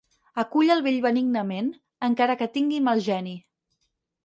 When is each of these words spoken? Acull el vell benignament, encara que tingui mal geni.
Acull 0.43 0.71
el 0.75 0.79
vell 0.87 0.97
benignament, 1.07 1.69
encara 2.09 2.39
que 2.41 2.49
tingui 2.57 2.83
mal 2.91 3.07
geni. 3.13 3.39